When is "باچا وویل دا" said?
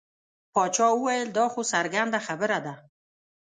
0.53-1.45